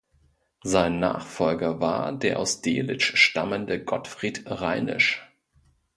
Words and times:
Sein 0.63 0.97
Nachfolger 0.97 1.79
war 1.79 2.11
der 2.11 2.39
aus 2.39 2.61
Delitzsch 2.63 3.15
stammende 3.17 3.83
Gottfried 3.83 4.41
Reinisch. 4.47 5.31